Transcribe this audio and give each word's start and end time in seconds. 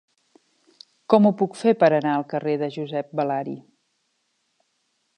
Com 1.15 1.29
ho 1.29 1.33
puc 1.41 1.59
fer 1.59 1.75
per 1.83 1.91
anar 1.99 2.15
al 2.15 2.27
carrer 2.33 2.57
de 2.65 2.73
Josep 2.79 3.15
Balari? 3.21 3.57